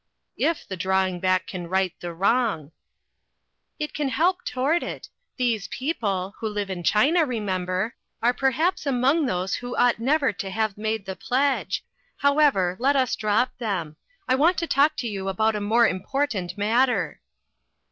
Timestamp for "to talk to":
14.57-15.07